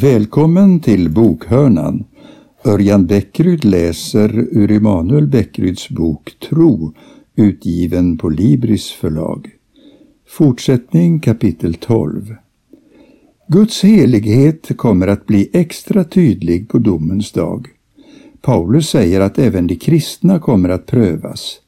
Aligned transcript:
Välkommen 0.00 0.80
till 0.80 1.10
Bokhörnan. 1.10 2.04
Örjan 2.64 3.06
Bäckryd 3.06 3.64
läser 3.64 4.38
ur 4.38 4.70
Emanuel 4.70 5.26
Bäckryds 5.26 5.88
bok 5.88 6.36
Tro, 6.48 6.94
utgiven 7.36 8.18
på 8.18 8.28
Libris 8.28 8.90
förlag. 8.90 9.50
Fortsättning 10.28 11.20
kapitel 11.20 11.74
12. 11.74 12.34
Guds 13.48 13.84
helighet 13.84 14.76
kommer 14.76 15.06
att 15.06 15.26
bli 15.26 15.50
extra 15.52 16.04
tydlig 16.04 16.68
på 16.68 16.78
domens 16.78 17.32
dag. 17.32 17.68
Paulus 18.40 18.88
säger 18.88 19.20
att 19.20 19.38
även 19.38 19.66
de 19.66 19.76
kristna 19.76 20.38
kommer 20.38 20.68
att 20.68 20.86
prövas. 20.86 21.60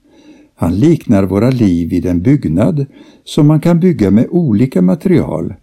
Han 0.54 0.74
liknar 0.74 1.24
våra 1.24 1.50
liv 1.50 1.88
vid 1.90 2.06
en 2.06 2.22
byggnad 2.22 2.86
som 3.24 3.46
man 3.46 3.60
kan 3.60 3.80
bygga 3.80 4.10
med 4.10 4.26
olika 4.30 4.82
material, 4.82 5.54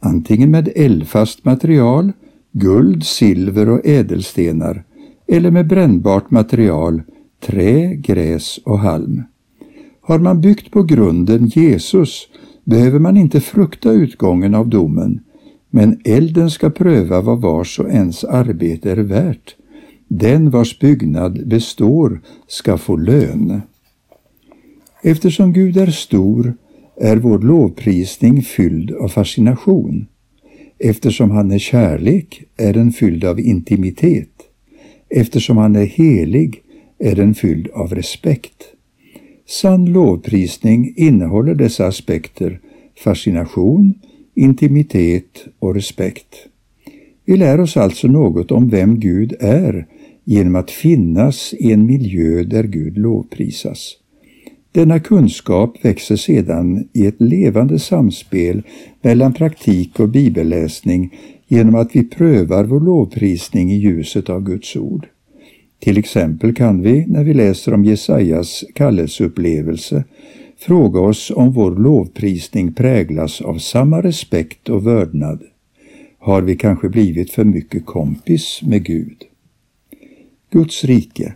antingen 0.00 0.50
med 0.50 0.68
eldfast 0.76 1.44
material, 1.44 2.12
guld, 2.52 3.04
silver 3.04 3.68
och 3.68 3.86
ädelstenar, 3.86 4.84
eller 5.26 5.50
med 5.50 5.66
brännbart 5.66 6.30
material, 6.30 7.02
trä, 7.40 7.94
gräs 7.94 8.60
och 8.64 8.78
halm. 8.78 9.22
Har 10.00 10.18
man 10.18 10.40
byggt 10.40 10.70
på 10.70 10.82
grunden 10.82 11.46
Jesus 11.46 12.28
behöver 12.64 12.98
man 12.98 13.16
inte 13.16 13.40
frukta 13.40 13.92
utgången 13.92 14.54
av 14.54 14.68
domen, 14.68 15.20
men 15.70 16.00
elden 16.04 16.50
ska 16.50 16.70
pröva 16.70 17.20
vad 17.20 17.40
vars 17.40 17.78
och 17.78 17.90
ens 17.90 18.24
arbete 18.24 18.90
är 18.90 18.96
värt. 18.96 19.56
Den 20.08 20.50
vars 20.50 20.78
byggnad 20.78 21.48
består 21.48 22.20
ska 22.46 22.78
få 22.78 22.96
lön. 22.96 23.62
Eftersom 25.02 25.52
Gud 25.52 25.76
är 25.76 25.90
stor 25.90 26.54
är 27.00 27.16
vår 27.16 27.38
lovprisning 27.38 28.42
fylld 28.42 28.90
av 28.90 29.08
fascination. 29.08 30.06
Eftersom 30.78 31.30
han 31.30 31.50
är 31.50 31.58
kärlek 31.58 32.42
är 32.56 32.72
den 32.72 32.92
fylld 32.92 33.24
av 33.24 33.40
intimitet. 33.40 34.30
Eftersom 35.08 35.56
han 35.56 35.76
är 35.76 35.86
helig 35.86 36.62
är 36.98 37.16
den 37.16 37.34
fylld 37.34 37.68
av 37.68 37.94
respekt. 37.94 38.64
Sann 39.46 39.92
lovprisning 39.92 40.94
innehåller 40.96 41.54
dessa 41.54 41.86
aspekter 41.86 42.60
fascination, 43.04 43.94
intimitet 44.34 45.46
och 45.58 45.74
respekt. 45.74 46.34
Vi 47.24 47.36
lär 47.36 47.60
oss 47.60 47.76
alltså 47.76 48.08
något 48.08 48.50
om 48.50 48.68
vem 48.68 49.00
Gud 49.00 49.34
är 49.40 49.86
genom 50.24 50.56
att 50.56 50.70
finnas 50.70 51.54
i 51.58 51.72
en 51.72 51.86
miljö 51.86 52.44
där 52.44 52.64
Gud 52.64 52.98
lovprisas. 52.98 53.94
Denna 54.72 55.00
kunskap 55.00 55.84
växer 55.84 56.16
sedan 56.16 56.88
i 56.92 57.06
ett 57.06 57.20
levande 57.20 57.78
samspel 57.78 58.62
mellan 59.02 59.32
praktik 59.32 60.00
och 60.00 60.08
bibelläsning 60.08 61.14
genom 61.46 61.74
att 61.74 61.96
vi 61.96 62.04
prövar 62.04 62.64
vår 62.64 62.80
lovprisning 62.80 63.72
i 63.72 63.76
ljuset 63.76 64.30
av 64.30 64.42
Guds 64.42 64.76
ord. 64.76 65.06
Till 65.78 65.98
exempel 65.98 66.54
kan 66.54 66.82
vi, 66.82 67.06
när 67.06 67.24
vi 67.24 67.34
läser 67.34 67.74
om 67.74 67.84
Jesajas 67.84 68.64
kallelseupplevelse, 68.74 70.04
fråga 70.58 71.00
oss 71.00 71.32
om 71.34 71.52
vår 71.52 71.76
lovprisning 71.76 72.72
präglas 72.72 73.40
av 73.40 73.58
samma 73.58 74.02
respekt 74.02 74.68
och 74.68 74.86
vördnad. 74.86 75.42
Har 76.18 76.42
vi 76.42 76.56
kanske 76.56 76.88
blivit 76.88 77.30
för 77.30 77.44
mycket 77.44 77.86
kompis 77.86 78.60
med 78.62 78.84
Gud? 78.84 79.16
Guds 80.50 80.84
rike 80.84 81.34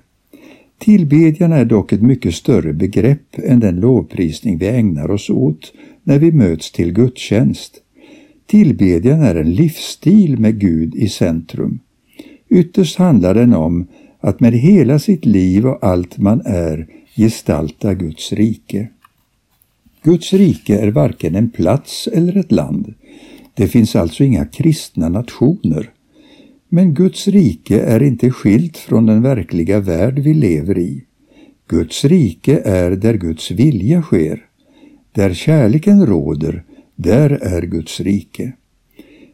Tillbedjan 0.82 1.52
är 1.52 1.64
dock 1.64 1.92
ett 1.92 2.02
mycket 2.02 2.34
större 2.34 2.72
begrepp 2.72 3.38
än 3.38 3.60
den 3.60 3.80
lovprisning 3.80 4.58
vi 4.58 4.68
ägnar 4.68 5.10
oss 5.10 5.30
åt 5.30 5.72
när 6.02 6.18
vi 6.18 6.32
möts 6.32 6.72
till 6.72 6.92
gudstjänst. 6.92 7.74
Tillbedjan 8.46 9.22
är 9.22 9.34
en 9.34 9.54
livsstil 9.54 10.38
med 10.38 10.60
Gud 10.60 10.94
i 10.94 11.08
centrum. 11.08 11.78
Ytterst 12.48 12.98
handlar 12.98 13.34
den 13.34 13.54
om 13.54 13.86
att 14.20 14.40
med 14.40 14.52
hela 14.52 14.98
sitt 14.98 15.24
liv 15.24 15.66
och 15.66 15.84
allt 15.84 16.18
man 16.18 16.42
är 16.44 16.86
gestalta 17.16 17.94
Guds 17.94 18.32
rike. 18.32 18.88
Guds 20.02 20.32
rike 20.32 20.78
är 20.78 20.90
varken 20.90 21.34
en 21.34 21.50
plats 21.50 22.08
eller 22.12 22.36
ett 22.36 22.52
land. 22.52 22.94
Det 23.54 23.68
finns 23.68 23.96
alltså 23.96 24.24
inga 24.24 24.44
kristna 24.44 25.08
nationer. 25.08 25.90
Men 26.74 26.94
Guds 26.94 27.28
rike 27.28 27.80
är 27.80 28.02
inte 28.02 28.30
skilt 28.30 28.76
från 28.76 29.06
den 29.06 29.22
verkliga 29.22 29.80
värld 29.80 30.18
vi 30.18 30.34
lever 30.34 30.78
i. 30.78 31.04
Guds 31.68 32.04
rike 32.04 32.62
är 32.64 32.90
där 32.90 33.14
Guds 33.14 33.50
vilja 33.50 34.02
sker. 34.02 34.44
Där 35.12 35.34
kärleken 35.34 36.06
råder, 36.06 36.64
där 36.96 37.30
är 37.30 37.62
Guds 37.62 38.00
rike. 38.00 38.52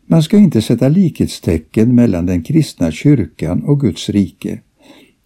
Man 0.06 0.22
ska 0.22 0.36
inte 0.36 0.62
sätta 0.62 0.88
likhetstecken 0.88 1.94
mellan 1.94 2.26
den 2.26 2.42
kristna 2.42 2.90
kyrkan 2.90 3.62
och 3.62 3.80
Guds 3.80 4.08
rike. 4.08 4.60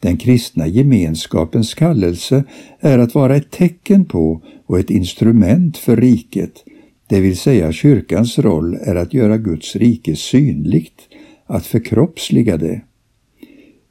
Den 0.00 0.16
kristna 0.16 0.66
gemenskapens 0.66 1.74
kallelse 1.74 2.44
är 2.80 2.98
att 2.98 3.14
vara 3.14 3.36
ett 3.36 3.50
tecken 3.50 4.04
på 4.04 4.42
och 4.66 4.78
ett 4.78 4.90
instrument 4.90 5.76
för 5.76 5.96
riket, 5.96 6.64
det 7.12 7.20
vill 7.20 7.36
säga 7.36 7.72
kyrkans 7.72 8.38
roll 8.38 8.74
är 8.74 8.94
att 8.94 9.14
göra 9.14 9.38
Guds 9.38 9.76
rike 9.76 10.16
synligt, 10.16 11.08
att 11.52 11.66
förkroppsliga 11.66 12.56
det. 12.56 12.80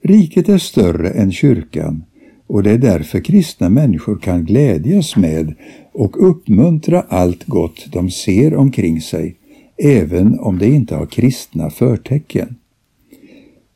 Riket 0.04 0.50
är 0.50 0.58
större 0.58 1.10
än 1.10 1.32
kyrkan 1.32 2.04
och 2.48 2.64
det 2.64 2.72
är 2.72 2.78
därför 2.78 3.20
kristna 3.20 3.70
människor 3.70 4.18
kan 4.18 4.46
glädjas 4.46 5.16
med 5.16 5.56
och 5.92 6.30
uppmuntra 6.30 7.06
allt 7.10 7.46
gott 7.46 7.86
de 7.92 8.12
ser 8.12 8.56
omkring 8.56 9.02
sig, 9.02 9.36
även 9.78 10.40
om 10.40 10.58
de 10.58 10.66
inte 10.66 10.96
har 10.96 11.06
kristna 11.06 11.70
förtecken. 11.70 12.56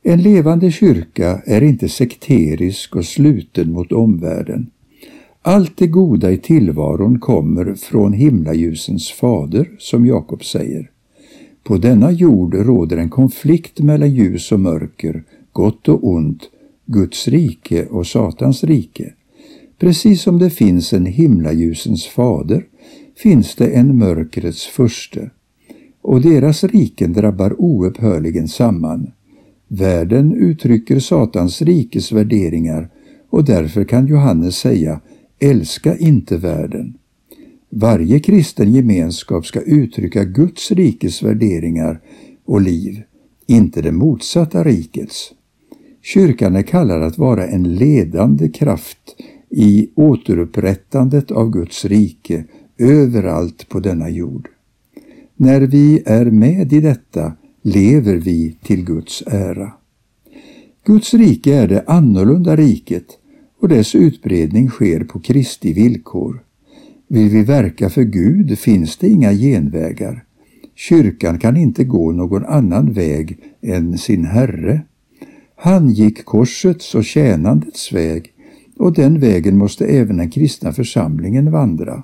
En 0.03 0.21
levande 0.21 0.71
kyrka 0.71 1.41
är 1.45 1.63
inte 1.63 1.89
sekterisk 1.89 2.95
och 2.95 3.05
sluten 3.05 3.71
mot 3.71 3.91
omvärlden. 3.91 4.69
Allt 5.41 5.77
det 5.77 5.87
goda 5.87 6.31
i 6.31 6.37
tillvaron 6.37 7.19
kommer 7.19 7.75
från 7.75 8.13
himlaljusens 8.13 9.11
fader, 9.11 9.69
som 9.77 10.05
Jakob 10.05 10.45
säger. 10.45 10.91
På 11.67 11.77
denna 11.77 12.11
jord 12.11 12.55
råder 12.55 12.97
en 12.97 13.09
konflikt 13.09 13.79
mellan 13.79 14.11
ljus 14.11 14.51
och 14.51 14.59
mörker, 14.59 15.23
gott 15.51 15.89
och 15.89 16.07
ont, 16.07 16.41
Guds 16.85 17.27
rike 17.27 17.85
och 17.85 18.07
Satans 18.07 18.63
rike. 18.63 19.13
Precis 19.79 20.21
som 20.21 20.39
det 20.39 20.49
finns 20.49 20.93
en 20.93 21.05
himlaljusens 21.05 22.07
fader 22.07 22.65
finns 23.17 23.55
det 23.55 23.67
en 23.67 23.97
mörkrets 23.97 24.65
furste, 24.65 25.29
och 26.01 26.21
deras 26.21 26.63
riken 26.63 27.13
drabbar 27.13 27.61
oupphörligen 27.61 28.47
samman. 28.47 29.11
Världen 29.67 30.33
uttrycker 30.33 30.99
Satans 30.99 31.61
rikes 31.61 32.11
värderingar 32.11 32.89
och 33.29 33.45
därför 33.45 33.83
kan 33.83 34.07
Johannes 34.07 34.55
säga 34.55 35.01
älska 35.39 35.97
inte 35.97 36.37
världen. 36.37 36.97
Varje 37.77 38.19
kristen 38.19 38.71
gemenskap 38.71 39.45
ska 39.45 39.61
uttrycka 39.61 40.23
Guds 40.23 40.71
rikes 40.71 41.23
värderingar 41.23 42.01
och 42.45 42.61
liv, 42.61 43.01
inte 43.47 43.81
det 43.81 43.91
motsatta 43.91 44.63
rikets. 44.63 45.33
Kyrkan 46.01 46.55
är 46.55 46.61
kallad 46.61 47.03
att 47.03 47.17
vara 47.17 47.47
en 47.47 47.75
ledande 47.75 48.49
kraft 48.49 49.15
i 49.49 49.89
återupprättandet 49.95 51.31
av 51.31 51.51
Guds 51.51 51.85
rike 51.85 52.43
överallt 52.77 53.69
på 53.69 53.79
denna 53.79 54.09
jord. 54.09 54.47
När 55.35 55.61
vi 55.61 56.03
är 56.05 56.25
med 56.25 56.73
i 56.73 56.81
detta 56.81 57.33
lever 57.61 58.15
vi 58.15 58.57
till 58.63 58.85
Guds 58.85 59.23
ära. 59.27 59.71
Guds 60.85 61.13
rike 61.13 61.55
är 61.55 61.67
det 61.67 61.83
annorlunda 61.87 62.55
riket 62.55 63.07
och 63.61 63.69
dess 63.69 63.95
utbredning 63.95 64.69
sker 64.69 65.03
på 65.03 65.19
Kristi 65.19 65.73
villkor. 65.73 66.44
Vill 67.07 67.29
vi 67.29 67.43
verka 67.43 67.89
för 67.89 68.03
Gud 68.03 68.59
finns 68.59 68.97
det 68.97 69.07
inga 69.07 69.33
genvägar. 69.33 70.23
Kyrkan 70.75 71.39
kan 71.39 71.57
inte 71.57 71.83
gå 71.83 72.11
någon 72.11 72.45
annan 72.45 72.93
väg 72.93 73.37
än 73.61 73.97
sin 73.97 74.25
Herre. 74.25 74.81
Han 75.55 75.89
gick 75.89 76.25
korsets 76.25 76.95
och 76.95 77.05
tjänandets 77.05 77.93
väg 77.93 78.31
och 78.77 78.93
den 78.93 79.19
vägen 79.19 79.57
måste 79.57 79.85
även 79.85 80.17
den 80.17 80.29
kristna 80.29 80.71
församlingen 80.71 81.51
vandra. 81.51 82.03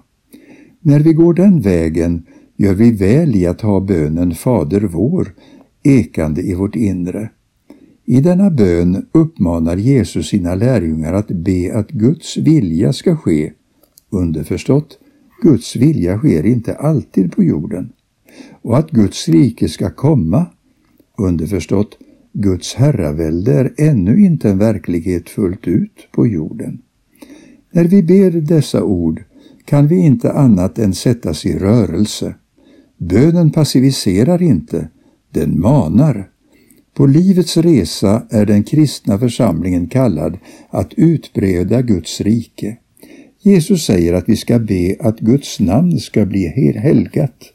När 0.80 1.00
vi 1.00 1.13
går 1.13 1.33
den 1.33 1.62
vägen 1.62 2.25
gör 2.57 2.74
vi 2.74 2.92
väl 2.92 3.36
i 3.36 3.45
att 3.45 3.62
ha 3.62 3.80
bönen 3.80 4.36
Fader 4.36 4.81
vår 4.81 5.33
ekande 5.83 6.42
i 6.42 6.53
vårt 6.53 6.75
inre. 6.75 7.30
I 8.06 8.21
denna 8.21 8.50
bön 8.50 9.06
uppmanar 9.12 9.77
Jesus 9.77 10.27
sina 10.27 10.56
lärjungar 10.56 11.13
att 11.13 11.27
be 11.27 11.71
att 11.74 11.89
Guds 11.89 12.38
vilja 12.38 12.94
ska 12.94 13.15
ske. 13.15 13.51
Underförstått, 14.12 15.00
Guds 15.42 15.75
vilja 15.75 16.18
sker 16.18 16.46
inte 16.46 16.75
alltid 16.75 17.31
på 17.31 17.44
jorden. 17.44 17.90
Och 18.62 18.78
att 18.78 18.92
Guds 18.92 19.28
rike 19.28 19.69
ska 19.69 19.90
komma. 19.90 20.46
Underförstått, 21.18 21.98
Guds 22.34 22.75
herravälde 22.75 23.54
är 23.54 23.74
ännu 23.78 24.25
inte 24.25 24.50
en 24.50 24.58
verklighet 24.58 25.30
fullt 25.30 25.68
ut 25.68 26.08
på 26.12 26.28
jorden. 26.28 26.81
När 27.72 27.84
vi 27.84 28.04
ber 28.04 28.31
dessa 28.31 28.84
ord 28.84 29.24
kan 29.66 29.88
vi 29.88 29.98
inte 29.98 30.31
annat 30.31 30.80
än 30.80 30.94
sättas 30.94 31.46
i 31.46 31.60
rörelse. 31.60 32.36
Bönen 32.98 33.52
passiviserar 33.52 34.42
inte, 34.42 34.90
den 35.30 35.60
manar. 35.62 36.30
På 36.94 37.06
livets 37.06 37.58
resa 37.58 38.24
är 38.30 38.46
den 38.46 38.63
kristna 38.63 39.19
församlingen 39.19 39.88
kallad 39.88 40.38
att 40.69 40.94
utbreda 40.94 41.81
Guds 41.81 42.22
rike. 42.22 42.78
Jesus 43.43 43.85
säger 43.85 44.13
att 44.13 44.29
vi 44.29 44.35
ska 44.35 44.59
be 44.59 44.95
att 44.99 45.19
Guds 45.19 45.59
namn 45.59 45.99
ska 45.99 46.25
bli 46.25 46.47
helgat. 46.77 47.53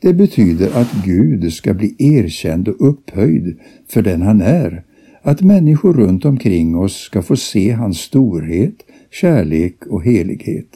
Det 0.00 0.14
betyder 0.14 0.70
att 0.80 1.04
Gud 1.04 1.52
ska 1.52 1.74
bli 1.74 1.94
erkänd 1.98 2.68
och 2.68 2.88
upphöjd 2.88 3.58
för 3.88 4.02
den 4.02 4.22
han 4.22 4.40
är, 4.40 4.82
att 5.22 5.42
människor 5.42 5.94
runt 5.94 6.24
omkring 6.24 6.76
oss 6.76 6.96
ska 6.96 7.22
få 7.22 7.36
se 7.36 7.70
hans 7.70 7.98
storhet, 7.98 8.74
kärlek 9.10 9.86
och 9.86 10.04
helighet. 10.04 10.68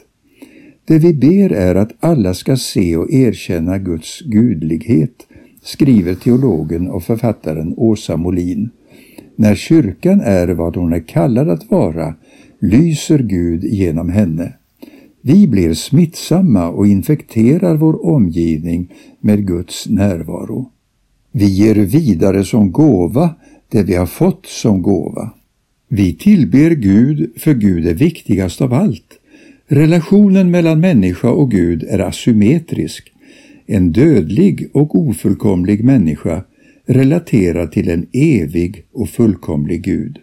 Det 0.84 0.98
vi 0.98 1.14
ber 1.14 1.52
är 1.52 1.74
att 1.74 1.92
alla 2.00 2.34
ska 2.34 2.56
se 2.56 2.96
och 2.96 3.12
erkänna 3.12 3.78
Guds 3.78 4.20
gudlighet, 4.20 5.26
skriver 5.62 6.14
teologen 6.14 6.90
och 6.90 7.02
författaren 7.02 7.74
Åsa 7.76 8.16
Molin. 8.16 8.70
När 9.36 9.54
kyrkan 9.54 10.20
är 10.20 10.48
vad 10.48 10.76
hon 10.76 10.92
är 10.92 11.08
kallad 11.08 11.50
att 11.50 11.70
vara 11.70 12.14
lyser 12.60 13.18
Gud 13.18 13.64
genom 13.64 14.08
henne. 14.08 14.52
Vi 15.22 15.48
blir 15.48 15.74
smittsamma 15.74 16.68
och 16.68 16.86
infekterar 16.86 17.76
vår 17.76 18.06
omgivning 18.06 18.92
med 19.20 19.46
Guds 19.46 19.88
närvaro. 19.88 20.70
Vi 21.32 21.46
ger 21.46 21.74
vidare 21.74 22.44
som 22.44 22.72
gåva 22.72 23.34
det 23.68 23.82
vi 23.82 23.94
har 23.94 24.06
fått 24.06 24.46
som 24.46 24.82
gåva. 24.82 25.30
Vi 25.88 26.14
tillber 26.14 26.70
Gud 26.70 27.32
för 27.36 27.54
Gud 27.54 27.86
är 27.86 27.94
viktigast 27.94 28.60
av 28.60 28.74
allt. 28.74 29.18
Relationen 29.66 30.50
mellan 30.50 30.80
människa 30.80 31.30
och 31.30 31.50
Gud 31.50 31.82
är 31.82 31.98
asymmetrisk. 31.98 33.12
En 33.66 33.92
dödlig 33.92 34.70
och 34.72 34.94
ofullkomlig 34.94 35.84
människa 35.84 36.44
relaterad 36.86 37.72
till 37.72 37.90
en 37.90 38.06
evig 38.12 38.84
och 38.92 39.08
fullkomlig 39.08 39.82
Gud. 39.82 40.18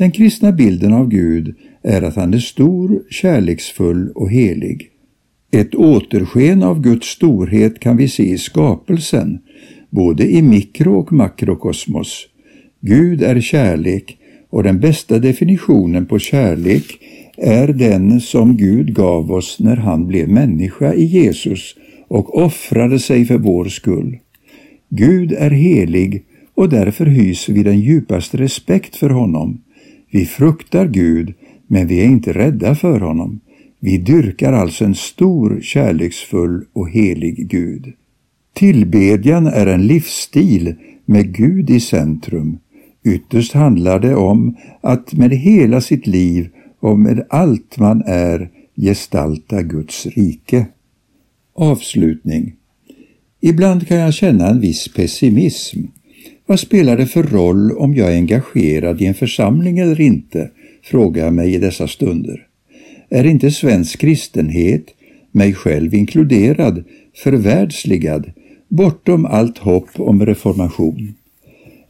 Den 0.00 0.10
kristna 0.10 0.52
bilden 0.52 0.92
av 0.92 1.08
Gud 1.08 1.54
är 1.82 2.02
att 2.02 2.16
han 2.16 2.34
är 2.34 2.38
stor, 2.38 3.02
kärleksfull 3.10 4.10
och 4.14 4.30
helig. 4.30 4.90
Ett 5.50 5.74
återsken 5.74 6.62
av 6.62 6.80
Guds 6.80 7.06
storhet 7.06 7.80
kan 7.80 7.96
vi 7.96 8.08
se 8.08 8.22
i 8.22 8.38
skapelsen, 8.38 9.38
både 9.90 10.30
i 10.30 10.42
mikro 10.42 10.98
och 10.98 11.12
makrokosmos. 11.12 12.26
Gud 12.80 13.22
är 13.22 13.40
kärlek 13.40 14.18
och 14.50 14.62
den 14.62 14.80
bästa 14.80 15.18
definitionen 15.18 16.06
på 16.06 16.18
kärlek 16.18 16.98
är 17.36 17.68
den 17.68 18.20
som 18.20 18.56
Gud 18.56 18.94
gav 18.94 19.32
oss 19.32 19.58
när 19.60 19.76
han 19.76 20.06
blev 20.06 20.28
människa 20.28 20.94
i 20.94 21.04
Jesus 21.04 21.74
och 22.08 22.38
offrade 22.38 22.98
sig 22.98 23.24
för 23.24 23.38
vår 23.38 23.64
skull. 23.64 24.18
Gud 24.88 25.32
är 25.32 25.50
helig 25.50 26.24
och 26.54 26.68
därför 26.68 27.06
hyser 27.06 27.52
vi 27.52 27.62
den 27.62 27.80
djupaste 27.80 28.36
respekt 28.36 28.96
för 28.96 29.10
honom. 29.10 29.60
Vi 30.10 30.26
fruktar 30.26 30.86
Gud, 30.86 31.34
men 31.66 31.86
vi 31.86 32.00
är 32.00 32.04
inte 32.04 32.32
rädda 32.32 32.74
för 32.74 33.00
honom. 33.00 33.40
Vi 33.80 33.98
dyrkar 33.98 34.52
alltså 34.52 34.84
en 34.84 34.94
stor, 34.94 35.60
kärleksfull 35.62 36.64
och 36.72 36.90
helig 36.90 37.48
Gud. 37.48 37.92
Tillbedjan 38.52 39.46
är 39.46 39.66
en 39.66 39.86
livsstil 39.86 40.74
med 41.04 41.34
Gud 41.34 41.70
i 41.70 41.80
centrum. 41.80 42.58
Ytterst 43.04 43.52
handlar 43.52 44.00
det 44.00 44.14
om 44.14 44.56
att 44.80 45.12
med 45.12 45.30
hela 45.30 45.80
sitt 45.80 46.06
liv 46.06 46.48
och 46.80 46.98
med 46.98 47.26
allt 47.30 47.78
man 47.78 48.02
är 48.06 48.50
gestalta 48.76 49.62
Guds 49.62 50.06
rike. 50.06 50.66
Avslutning. 51.54 52.54
Ibland 53.40 53.88
kan 53.88 53.96
jag 53.96 54.14
känna 54.14 54.48
en 54.48 54.60
viss 54.60 54.94
pessimism. 54.94 55.80
Vad 56.46 56.60
spelar 56.60 56.96
det 56.96 57.06
för 57.06 57.22
roll 57.22 57.72
om 57.72 57.94
jag 57.94 58.12
är 58.12 58.16
engagerad 58.16 59.02
i 59.02 59.06
en 59.06 59.14
församling 59.14 59.78
eller 59.78 60.00
inte? 60.00 60.50
frågar 60.82 61.24
jag 61.24 61.34
mig 61.34 61.54
i 61.54 61.58
dessa 61.58 61.88
stunder. 61.88 62.46
Är 63.10 63.24
inte 63.24 63.50
svensk 63.50 64.00
kristenhet, 64.00 64.84
mig 65.32 65.54
själv 65.54 65.94
inkluderad, 65.94 66.84
förvärldsligad, 67.16 68.32
bortom 68.68 69.26
allt 69.26 69.58
hopp 69.58 69.90
om 69.96 70.26
reformation? 70.26 71.14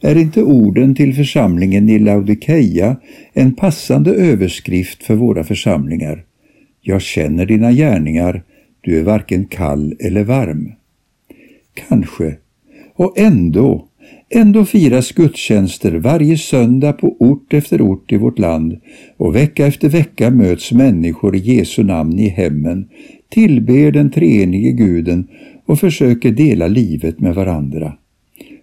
Är 0.01 0.17
inte 0.17 0.43
orden 0.43 0.95
till 0.95 1.15
församlingen 1.15 1.89
i 1.89 1.99
Laodikeia 1.99 2.97
en 3.33 3.55
passande 3.55 4.15
överskrift 4.15 5.03
för 5.03 5.15
våra 5.15 5.45
församlingar? 5.45 6.25
Jag 6.81 7.03
känner 7.03 7.47
dina 7.47 7.73
gärningar, 7.73 8.43
du 8.81 8.99
är 8.99 9.03
varken 9.03 9.45
kall 9.45 9.97
eller 10.01 10.25
varm. 10.25 10.73
Kanske. 11.89 12.37
Och 12.95 13.19
ändå, 13.19 13.89
ändå 14.31 14.65
firas 14.65 15.13
gudstjänster 15.13 15.93
varje 15.93 16.39
söndag 16.39 16.93
på 16.93 17.17
ort 17.19 17.55
efter 17.55 17.83
ort 17.83 18.13
i 18.13 18.17
vårt 18.17 18.39
land 18.39 18.81
och 19.17 19.37
vecka 19.37 19.67
efter 19.67 19.89
vecka 19.89 20.31
möts 20.31 20.73
människor 20.73 21.37
i 21.37 21.39
Jesu 21.39 21.85
namn 21.85 22.19
i 22.19 22.29
hemmen, 22.29 22.89
tillber 23.29 23.91
den 23.91 24.11
treenige 24.11 24.73
guden 24.73 25.29
och 25.67 25.81
försöker 25.81 26.31
dela 26.31 26.67
livet 26.67 27.21
med 27.21 27.35
varandra. 27.35 27.93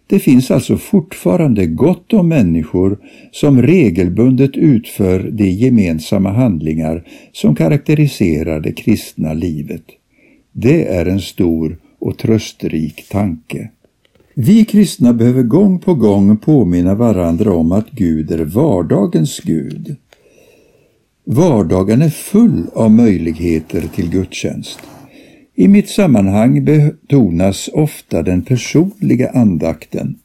Det 0.08 0.20
finns 0.20 0.52
alltså 0.52 0.78
fortfarande 0.78 1.66
gott 1.66 2.14
om 2.14 2.28
människor 2.28 2.98
som 3.32 3.62
regelbundet 3.62 4.58
utför 4.58 5.20
de 5.32 5.50
gemensamma 5.50 6.32
handlingar 6.32 7.04
som 7.32 7.56
karaktäriserar 7.56 8.60
det 8.60 8.72
kristna 8.72 9.34
livet. 9.34 9.84
Det 10.52 10.88
är 10.88 11.06
en 11.06 11.22
stor 11.22 11.78
och 12.00 12.18
trösterik 12.18 13.10
tanke. 13.10 13.70
Vi 14.40 14.66
kristna 14.66 15.14
behöver 15.14 15.44
gång 15.44 15.80
på 15.80 15.94
gång 15.94 16.38
påminna 16.38 16.96
varandra 16.96 17.54
om 17.54 17.72
att 17.72 17.92
Gud 17.92 18.32
är 18.32 18.46
vardagens 18.46 19.40
Gud. 19.40 19.96
Vardagen 21.26 22.02
är 22.02 22.10
full 22.10 22.68
av 22.74 22.92
möjligheter 22.92 23.90
till 23.96 24.10
gudstjänst. 24.10 24.80
I 25.56 25.68
mitt 25.68 25.90
sammanhang 25.90 26.66
betonas 26.66 27.70
ofta 27.74 28.24
den 28.24 28.42
personliga 28.42 29.30
andakten. 29.30 30.16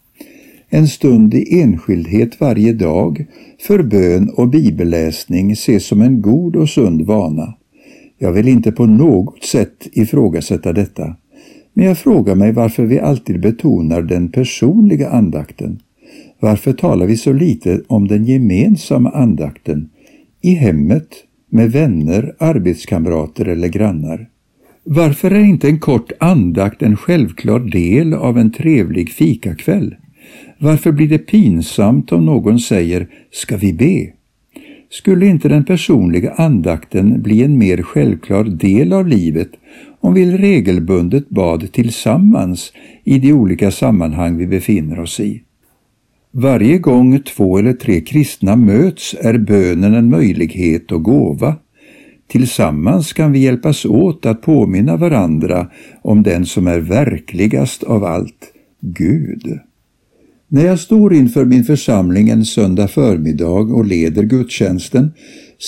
En 0.68 0.88
stund 0.88 1.34
i 1.34 1.60
enskildhet 1.60 2.40
varje 2.40 2.72
dag 2.72 3.26
för 3.60 3.82
bön 3.82 4.30
och 4.36 4.48
bibelläsning 4.48 5.52
ses 5.52 5.86
som 5.86 6.02
en 6.02 6.22
god 6.22 6.56
och 6.56 6.68
sund 6.68 7.02
vana. 7.02 7.54
Jag 8.18 8.32
vill 8.32 8.48
inte 8.48 8.72
på 8.72 8.86
något 8.86 9.44
sätt 9.44 9.88
ifrågasätta 9.92 10.72
detta, 10.72 11.16
men 11.72 11.84
jag 11.84 11.98
frågar 11.98 12.34
mig 12.34 12.52
varför 12.52 12.84
vi 12.84 13.00
alltid 13.00 13.40
betonar 13.40 14.02
den 14.02 14.28
personliga 14.28 15.10
andakten. 15.10 15.78
Varför 16.40 16.72
talar 16.72 17.06
vi 17.06 17.16
så 17.16 17.32
lite 17.32 17.82
om 17.86 18.08
den 18.08 18.24
gemensamma 18.24 19.10
andakten 19.10 19.88
i 20.40 20.50
hemmet, 20.50 21.08
med 21.50 21.72
vänner, 21.72 22.34
arbetskamrater 22.38 23.48
eller 23.48 23.68
grannar? 23.68 24.28
Varför 24.84 25.30
är 25.30 25.44
inte 25.44 25.68
en 25.68 25.78
kort 25.78 26.12
andakt 26.20 26.82
en 26.82 26.96
självklar 26.96 27.60
del 27.60 28.14
av 28.14 28.38
en 28.38 28.52
trevlig 28.52 29.10
fikakväll? 29.10 29.96
Varför 30.58 30.92
blir 30.92 31.08
det 31.08 31.18
pinsamt 31.18 32.12
om 32.12 32.24
någon 32.24 32.58
säger 32.58 33.08
”ska 33.30 33.56
vi 33.56 33.72
be”? 33.72 34.21
Skulle 34.92 35.26
inte 35.26 35.48
den 35.48 35.64
personliga 35.64 36.32
andakten 36.32 37.22
bli 37.22 37.42
en 37.42 37.58
mer 37.58 37.82
självklar 37.82 38.44
del 38.44 38.92
av 38.92 39.08
livet 39.08 39.50
om 40.00 40.14
vi 40.14 40.36
regelbundet 40.36 41.28
bad 41.28 41.72
tillsammans 41.72 42.72
i 43.04 43.18
de 43.18 43.32
olika 43.32 43.70
sammanhang 43.70 44.36
vi 44.36 44.46
befinner 44.46 45.00
oss 45.00 45.20
i? 45.20 45.42
Varje 46.30 46.78
gång 46.78 47.22
två 47.22 47.58
eller 47.58 47.72
tre 47.72 48.00
kristna 48.00 48.56
möts 48.56 49.14
är 49.20 49.38
bönen 49.38 49.94
en 49.94 50.10
möjlighet 50.10 50.92
och 50.92 51.02
gåva. 51.02 51.56
Tillsammans 52.26 53.12
kan 53.12 53.32
vi 53.32 53.38
hjälpas 53.38 53.84
åt 53.84 54.26
att 54.26 54.42
påminna 54.42 54.96
varandra 54.96 55.70
om 56.02 56.22
den 56.22 56.46
som 56.46 56.66
är 56.66 56.78
verkligast 56.78 57.82
av 57.82 58.04
allt, 58.04 58.52
Gud. 58.80 59.60
När 60.54 60.64
jag 60.64 60.80
står 60.80 61.14
inför 61.14 61.44
min 61.44 61.64
församling 61.64 62.28
en 62.28 62.44
söndag 62.44 62.88
förmiddag 62.88 63.74
och 63.74 63.84
leder 63.84 64.22
gudstjänsten 64.22 65.12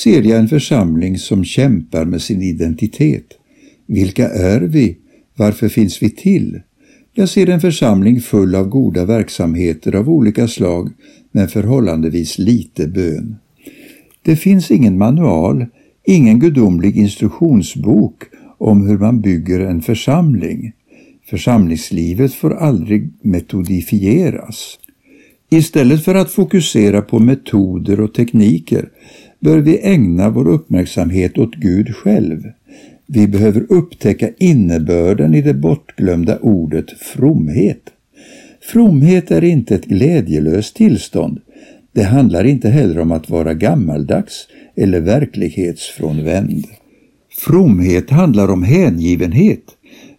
ser 0.03 0.23
jag 0.23 0.39
en 0.39 0.49
församling 0.49 1.19
som 1.19 1.45
kämpar 1.45 2.05
med 2.05 2.23
sin 2.23 2.43
identitet. 2.43 3.27
Vilka 3.87 4.29
är 4.29 4.61
vi? 4.61 4.97
Varför 5.37 5.69
finns 5.69 6.03
vi 6.03 6.11
till? 6.11 6.61
Jag 7.15 7.29
ser 7.29 7.49
en 7.49 7.61
församling 7.61 8.21
full 8.21 8.55
av 8.55 8.69
goda 8.69 9.05
verksamheter 9.05 9.95
av 9.95 10.09
olika 10.09 10.49
slag 10.49 10.91
men 11.33 11.49
förhållandevis 11.49 12.39
lite 12.39 12.87
bön. 12.87 13.37
Det 14.23 14.37
finns 14.37 14.71
ingen 14.71 14.99
manual, 14.99 15.67
ingen 16.07 16.39
gudomlig 16.39 16.97
instruktionsbok 16.97 18.23
om 18.59 18.87
hur 18.87 18.99
man 18.99 19.21
bygger 19.21 19.61
en 19.61 19.83
församling. 19.83 20.73
Församlingslivet 21.27 22.35
får 22.35 22.55
aldrig 22.55 23.11
metodifieras. 23.23 24.79
Istället 25.51 26.05
för 26.05 26.15
att 26.15 26.31
fokusera 26.31 27.03
på 27.03 27.19
metoder 27.19 28.01
och 28.01 28.15
tekniker 28.15 28.89
bör 29.41 29.59
vi 29.59 29.79
ägna 29.83 30.31
vår 30.31 30.49
uppmärksamhet 30.49 31.39
åt 31.39 31.55
Gud 31.55 31.95
själv. 31.97 32.43
Vi 33.07 33.27
behöver 33.27 33.67
upptäcka 33.73 34.31
innebörden 34.39 35.35
i 35.35 35.43
det 35.43 35.55
bortglömda 35.55 36.39
ordet 36.39 36.91
fromhet. 37.01 37.91
Fromhet 38.61 39.31
är 39.31 39.45
inte 39.45 39.75
ett 39.75 39.85
glädjelöst 39.85 40.77
tillstånd. 40.77 41.41
Det 41.93 42.03
handlar 42.03 42.45
inte 42.45 42.69
heller 42.69 42.99
om 42.99 43.13
att 43.13 43.31
vara 43.31 43.55
gammaldags 43.55 44.49
eller 44.77 45.01
verklighetsfrånvänd. 45.01 46.67
Fromhet 47.31 48.11
handlar 48.11 48.49
om 48.49 48.63
hängivenhet, 48.63 49.65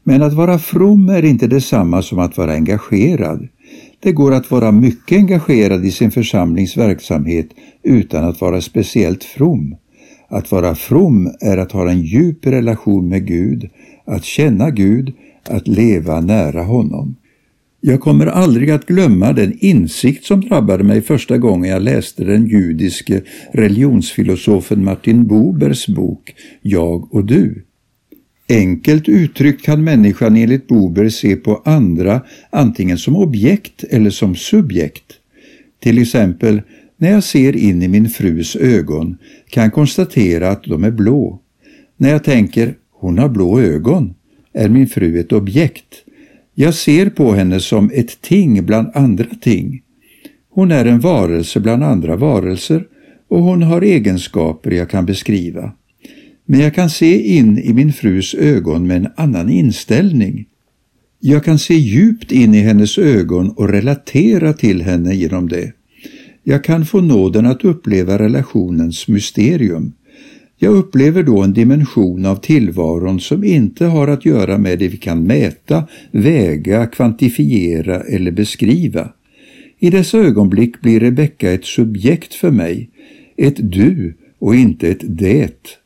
men 0.07 0.23
att 0.23 0.33
vara 0.33 0.59
from 0.59 1.09
är 1.09 1.25
inte 1.25 1.47
detsamma 1.47 2.01
som 2.01 2.19
att 2.19 2.37
vara 2.37 2.53
engagerad. 2.53 3.47
Det 3.99 4.11
går 4.11 4.33
att 4.33 4.51
vara 4.51 4.71
mycket 4.71 5.17
engagerad 5.17 5.85
i 5.85 5.91
sin 5.91 6.11
församlings 6.11 6.77
verksamhet 6.77 7.47
utan 7.83 8.25
att 8.25 8.41
vara 8.41 8.61
speciellt 8.61 9.23
from. 9.23 9.75
Att 10.27 10.51
vara 10.51 10.75
from 10.75 11.31
är 11.41 11.57
att 11.57 11.71
ha 11.71 11.89
en 11.89 12.01
djup 12.01 12.45
relation 12.45 13.09
med 13.09 13.27
Gud, 13.27 13.69
att 14.05 14.23
känna 14.23 14.69
Gud, 14.69 15.13
att 15.49 15.67
leva 15.67 16.21
nära 16.21 16.63
honom. 16.63 17.15
Jag 17.81 18.01
kommer 18.01 18.27
aldrig 18.27 18.71
att 18.71 18.85
glömma 18.85 19.33
den 19.33 19.57
insikt 19.59 20.25
som 20.25 20.41
drabbade 20.41 20.83
mig 20.83 21.01
första 21.01 21.37
gången 21.37 21.69
jag 21.69 21.81
läste 21.81 22.23
den 22.23 22.47
judiske 22.47 23.21
religionsfilosofen 23.53 24.83
Martin 24.83 25.27
Bubers 25.27 25.87
bok 25.87 26.35
Jag 26.61 27.13
och 27.13 27.25
du. 27.25 27.65
Enkelt 28.49 29.09
uttryckt 29.09 29.65
kan 29.65 29.83
människan 29.83 30.35
enligt 30.35 30.67
Bober 30.67 31.09
se 31.09 31.35
på 31.35 31.61
andra 31.65 32.21
antingen 32.49 32.97
som 32.97 33.15
objekt 33.15 33.83
eller 33.83 34.09
som 34.09 34.35
subjekt. 34.35 35.13
Till 35.79 36.01
exempel, 36.01 36.61
när 36.97 37.11
jag 37.11 37.23
ser 37.23 37.55
in 37.55 37.81
i 37.81 37.87
min 37.87 38.09
frus 38.09 38.55
ögon 38.55 39.17
kan 39.49 39.63
jag 39.63 39.73
konstatera 39.73 40.49
att 40.49 40.63
de 40.63 40.83
är 40.83 40.91
blå. 40.91 41.39
När 41.97 42.09
jag 42.09 42.23
tänker, 42.23 42.75
hon 42.91 43.17
har 43.17 43.29
blå 43.29 43.59
ögon, 43.59 44.13
är 44.53 44.69
min 44.69 44.87
fru 44.87 45.19
ett 45.19 45.31
objekt. 45.31 46.03
Jag 46.53 46.73
ser 46.73 47.09
på 47.09 47.33
henne 47.33 47.59
som 47.59 47.91
ett 47.93 48.21
ting 48.21 48.65
bland 48.65 48.91
andra 48.93 49.25
ting. 49.41 49.81
Hon 50.49 50.71
är 50.71 50.85
en 50.85 50.99
varelse 50.99 51.59
bland 51.59 51.83
andra 51.83 52.15
varelser 52.15 52.87
och 53.27 53.43
hon 53.43 53.63
har 53.63 53.81
egenskaper 53.81 54.71
jag 54.71 54.89
kan 54.89 55.05
beskriva. 55.05 55.71
Men 56.45 56.59
jag 56.59 56.75
kan 56.75 56.89
se 56.89 57.37
in 57.37 57.57
i 57.57 57.73
min 57.73 57.93
frus 57.93 58.33
ögon 58.33 58.87
med 58.87 58.97
en 58.97 59.11
annan 59.15 59.49
inställning. 59.49 60.45
Jag 61.19 61.43
kan 61.43 61.59
se 61.59 61.73
djupt 61.73 62.31
in 62.31 62.55
i 62.55 62.59
hennes 62.59 62.97
ögon 62.97 63.49
och 63.49 63.69
relatera 63.69 64.53
till 64.53 64.81
henne 64.81 65.15
genom 65.15 65.49
det. 65.49 65.73
Jag 66.43 66.63
kan 66.63 66.85
få 66.85 67.01
nåden 67.01 67.45
att 67.45 67.65
uppleva 67.65 68.19
relationens 68.19 69.07
mysterium. 69.07 69.93
Jag 70.57 70.73
upplever 70.73 71.23
då 71.23 71.41
en 71.41 71.53
dimension 71.53 72.25
av 72.25 72.35
tillvaron 72.35 73.19
som 73.19 73.43
inte 73.43 73.85
har 73.85 74.07
att 74.07 74.25
göra 74.25 74.57
med 74.57 74.79
det 74.79 74.87
vi 74.87 74.97
kan 74.97 75.23
mäta, 75.23 75.83
väga, 76.11 76.85
kvantifiera 76.85 78.01
eller 78.01 78.31
beskriva. 78.31 79.09
I 79.79 79.89
dessa 79.89 80.17
ögonblick 80.17 80.81
blir 80.81 80.99
Rebecka 80.99 81.51
ett 81.51 81.65
subjekt 81.65 82.33
för 82.33 82.51
mig, 82.51 82.89
ett 83.37 83.71
du 83.71 84.13
och 84.39 84.55
inte 84.55 84.89
ett 84.89 85.03
det. 85.03 85.84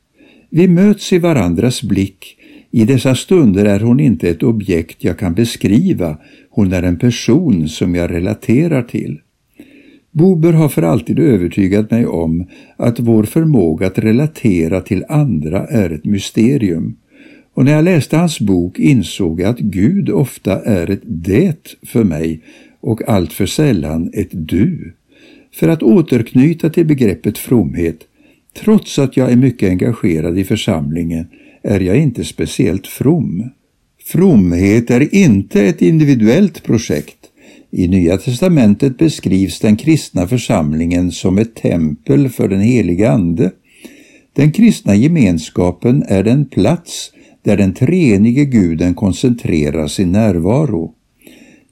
Vi 0.52 0.68
möts 0.68 1.12
i 1.12 1.18
varandras 1.18 1.82
blick. 1.82 2.36
I 2.70 2.84
dessa 2.84 3.14
stunder 3.14 3.64
är 3.64 3.80
hon 3.80 4.00
inte 4.00 4.28
ett 4.28 4.42
objekt 4.42 5.04
jag 5.04 5.18
kan 5.18 5.34
beskriva, 5.34 6.18
hon 6.50 6.72
är 6.72 6.82
en 6.82 6.98
person 6.98 7.68
som 7.68 7.94
jag 7.94 8.10
relaterar 8.10 8.82
till. 8.82 9.20
Bober 10.10 10.52
har 10.52 10.68
för 10.68 10.82
alltid 10.82 11.18
övertygat 11.18 11.90
mig 11.90 12.06
om 12.06 12.46
att 12.76 13.00
vår 13.00 13.24
förmåga 13.24 13.86
att 13.86 13.98
relatera 13.98 14.80
till 14.80 15.04
andra 15.08 15.66
är 15.66 15.90
ett 15.90 16.04
mysterium. 16.04 16.96
Och 17.54 17.64
när 17.64 17.72
jag 17.72 17.84
läste 17.84 18.16
hans 18.16 18.40
bok 18.40 18.78
insåg 18.78 19.40
jag 19.40 19.50
att 19.50 19.58
Gud 19.58 20.10
ofta 20.10 20.62
är 20.62 20.90
ett 20.90 21.02
det 21.04 21.74
för 21.82 22.04
mig 22.04 22.40
och 22.80 23.08
alltför 23.08 23.46
sällan 23.46 24.10
ett 24.14 24.30
du. 24.32 24.94
För 25.52 25.68
att 25.68 25.82
återknyta 25.82 26.70
till 26.70 26.86
begreppet 26.86 27.38
fromhet, 27.38 27.98
trots 28.54 28.98
att 28.98 29.16
jag 29.16 29.32
är 29.32 29.36
mycket 29.36 29.70
engagerad 29.70 30.38
i 30.38 30.44
församlingen 30.44 31.26
är 31.62 31.80
jag 31.80 31.96
inte 31.96 32.24
speciellt 32.24 32.86
from. 32.86 33.50
Fromhet 34.04 34.90
är 34.90 35.14
inte 35.14 35.66
ett 35.66 35.82
individuellt 35.82 36.62
projekt 36.62 37.20
i 37.72 37.88
Nya 37.88 38.18
testamentet 38.18 38.98
beskrivs 38.98 39.60
den 39.60 39.76
kristna 39.76 40.26
församlingen 40.26 41.12
som 41.12 41.38
ett 41.38 41.54
tempel 41.54 42.28
för 42.28 42.48
den 42.48 42.60
heliga 42.60 43.10
Ande. 43.10 43.50
Den 44.32 44.52
kristna 44.52 44.94
gemenskapen 44.94 46.04
är 46.08 46.22
den 46.22 46.44
plats 46.44 47.12
där 47.42 47.56
den 47.56 47.74
treenige 47.74 48.44
guden 48.44 48.94
koncentrerar 48.94 49.88
sin 49.88 50.12
närvaro. 50.12 50.94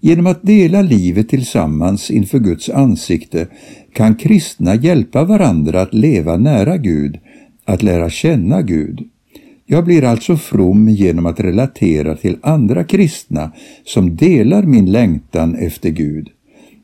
Genom 0.01 0.27
att 0.27 0.43
dela 0.43 0.83
livet 0.83 1.29
tillsammans 1.29 2.11
inför 2.11 2.39
Guds 2.39 2.69
ansikte 2.69 3.47
kan 3.93 4.15
kristna 4.15 4.75
hjälpa 4.75 5.25
varandra 5.25 5.83
att 5.83 5.95
leva 5.95 6.37
nära 6.37 6.77
Gud, 6.77 7.19
att 7.65 7.83
lära 7.83 8.11
känna 8.11 8.63
Gud. 8.63 9.09
Jag 9.67 9.85
blir 9.85 10.05
alltså 10.05 10.37
from 10.37 10.89
genom 10.89 11.27
att 11.27 11.41
relatera 11.41 12.17
till 12.17 12.39
andra 12.41 12.85
kristna 12.85 13.53
som 13.85 14.17
delar 14.17 14.63
min 14.63 14.93
längtan 14.93 15.55
efter 15.55 15.91
Gud. 15.91 16.29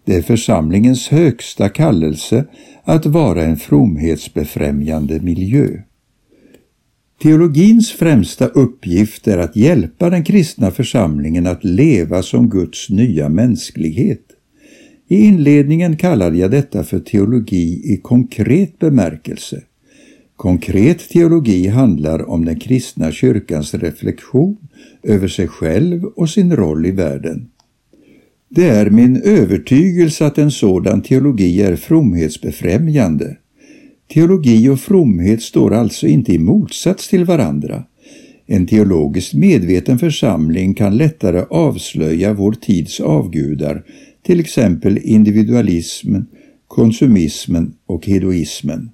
Det 0.04 0.16
är 0.16 0.22
församlingens 0.22 1.08
högsta 1.08 1.68
kallelse 1.68 2.44
att 2.84 3.06
vara 3.06 3.42
en 3.42 3.56
fromhetsbefrämjande 3.56 5.20
miljö. 5.20 5.68
Teologins 7.24 7.92
främsta 7.92 8.46
uppgift 8.46 9.28
är 9.28 9.38
att 9.38 9.56
hjälpa 9.56 10.10
den 10.10 10.24
kristna 10.24 10.70
församlingen 10.70 11.46
att 11.46 11.64
leva 11.64 12.22
som 12.22 12.48
Guds 12.48 12.90
nya 12.90 13.28
mänsklighet. 13.28 14.22
I 15.08 15.16
inledningen 15.16 15.96
kallade 15.96 16.38
jag 16.38 16.50
detta 16.50 16.84
för 16.84 17.00
teologi 17.00 17.92
i 17.92 18.00
konkret 18.02 18.78
bemärkelse. 18.78 19.62
Konkret 20.36 21.08
teologi 21.08 21.66
handlar 21.66 22.30
om 22.30 22.44
den 22.44 22.60
kristna 22.60 23.12
kyrkans 23.12 23.74
reflektion 23.74 24.56
över 25.02 25.28
sig 25.28 25.48
själv 25.48 26.04
och 26.04 26.30
sin 26.30 26.56
roll 26.56 26.86
i 26.86 26.90
världen. 26.90 27.48
Det 28.48 28.68
är 28.68 28.90
min 28.90 29.16
övertygelse 29.22 30.26
att 30.26 30.38
en 30.38 30.50
sådan 30.50 31.02
teologi 31.02 31.62
är 31.62 31.76
fromhetsbefrämjande. 31.76 33.36
Teologi 34.12 34.68
och 34.68 34.80
fromhet 34.80 35.42
står 35.42 35.74
alltså 35.74 36.06
inte 36.06 36.32
i 36.32 36.38
motsats 36.38 37.08
till 37.08 37.24
varandra. 37.24 37.84
En 38.46 38.66
teologiskt 38.66 39.34
medveten 39.34 39.98
församling 39.98 40.74
kan 40.74 40.96
lättare 40.96 41.44
avslöja 41.50 42.32
vår 42.32 42.52
tids 42.52 43.00
avgudar, 43.00 43.84
till 44.22 44.40
exempel 44.40 44.98
individualismen, 44.98 46.26
konsumismen 46.68 47.74
och 47.86 48.06
hedoismen. 48.06 48.90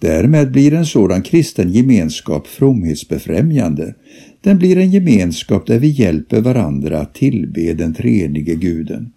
Därmed 0.00 0.52
blir 0.52 0.74
en 0.74 0.86
sådan 0.86 1.22
kristen 1.22 1.72
gemenskap 1.72 2.46
fromhetsbefrämjande. 2.46 3.94
Den 4.40 4.58
blir 4.58 4.78
en 4.78 4.90
gemenskap 4.90 5.66
där 5.66 5.78
vi 5.78 5.88
hjälper 5.88 6.40
varandra 6.40 7.00
att 7.00 7.14
tillbe 7.14 7.74
den 7.74 7.94
treenige 7.94 8.54
guden. 8.54 9.12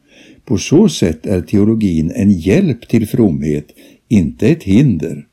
På 0.45 0.57
så 0.57 0.89
sätt 0.89 1.25
är 1.25 1.41
teologin 1.41 2.11
en 2.15 2.31
hjälp 2.31 2.87
till 2.87 3.07
fromhet, 3.07 3.67
inte 4.11 4.47
ett 4.47 4.63
hinder. 4.63 5.25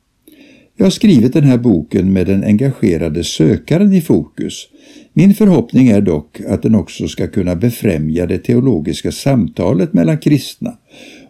Jag 0.77 0.85
har 0.85 0.91
skrivit 0.91 1.33
den 1.33 1.43
här 1.43 1.57
boken 1.57 2.13
med 2.13 2.27
den 2.27 2.43
engagerade 2.43 3.23
sökaren 3.23 3.93
i 3.93 4.01
fokus. 4.01 4.67
Min 5.13 5.33
förhoppning 5.33 5.87
är 5.87 6.01
dock 6.01 6.41
att 6.47 6.63
den 6.63 6.75
också 6.75 7.07
ska 7.07 7.27
kunna 7.27 7.55
befrämja 7.55 8.25
det 8.25 8.37
teologiska 8.37 9.11
samtalet 9.11 9.93
mellan 9.93 10.17
kristna 10.17 10.77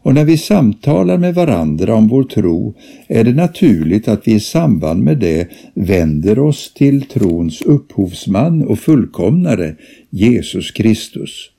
och 0.02 0.14
när 0.14 0.26
vi 0.26 0.38
samtalar 0.38 1.18
med 1.18 1.36
varandra 1.36 1.96
om 1.96 2.08
vår 2.08 2.24
tro 2.24 2.76
är 3.08 3.24
det 3.24 3.34
naturligt 3.34 4.08
att 4.08 4.28
vi 4.28 4.34
i 4.34 4.40
samband 4.40 5.04
med 5.04 5.18
det 5.18 5.48
vänder 5.74 6.40
oss 6.40 6.74
till 6.74 7.02
trons 7.02 7.62
upphovsman 7.62 8.62
och 8.62 8.80
fullkomnare, 8.80 9.76
Jesus 10.10 10.72
Kristus. 10.72 11.50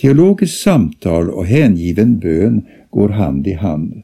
Teologiskt 0.00 0.60
samtal 0.60 1.30
och 1.30 1.46
hängiven 1.46 2.18
bön 2.18 2.62
går 2.90 3.08
hand 3.08 3.46
i 3.46 3.52
hand. 3.52 4.02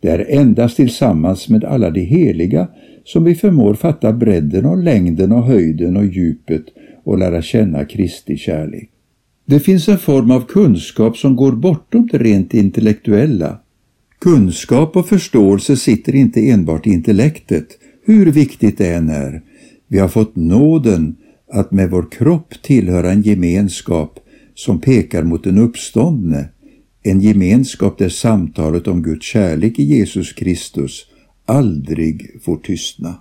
Det 0.00 0.08
är 0.08 0.26
endast 0.28 0.76
tillsammans 0.76 1.48
med 1.48 1.64
alla 1.64 1.90
de 1.90 2.00
heliga 2.00 2.68
som 3.04 3.24
vi 3.24 3.34
förmår 3.34 3.74
fatta 3.74 4.12
bredden 4.12 4.66
och 4.66 4.78
längden 4.78 5.32
och 5.32 5.44
höjden 5.44 5.96
och 5.96 6.06
djupet 6.06 6.64
och 7.04 7.18
lära 7.18 7.42
känna 7.42 7.84
Kristi 7.84 8.36
kärlek. 8.36 8.90
Det 9.46 9.60
finns 9.60 9.88
en 9.88 9.98
form 9.98 10.30
av 10.30 10.40
kunskap 10.46 11.16
som 11.16 11.36
går 11.36 11.52
bortom 11.52 12.08
det 12.12 12.18
rent 12.18 12.54
intellektuella. 12.54 13.58
Kunskap 14.18 14.96
och 14.96 15.08
förståelse 15.08 15.76
sitter 15.76 16.14
inte 16.14 16.50
enbart 16.50 16.86
i 16.86 16.90
intellektet, 16.90 17.66
hur 18.04 18.32
viktigt 18.32 18.78
det 18.78 18.94
än 18.94 19.08
är. 19.08 19.42
Vi 19.88 19.98
har 19.98 20.08
fått 20.08 20.36
nåden 20.36 21.16
att 21.52 21.72
med 21.72 21.90
vår 21.90 22.06
kropp 22.10 22.54
tillhöra 22.62 23.10
en 23.10 23.22
gemenskap 23.22 24.18
som 24.54 24.80
pekar 24.80 25.22
mot 25.22 25.44
den 25.44 25.58
uppståndne, 25.58 26.48
en 27.02 27.20
gemenskap 27.20 27.98
där 27.98 28.08
samtalet 28.08 28.88
om 28.88 29.02
Guds 29.02 29.26
kärlek 29.26 29.78
i 29.78 29.82
Jesus 29.82 30.32
Kristus 30.32 31.06
aldrig 31.46 32.42
får 32.42 32.56
tystna. 32.56 33.14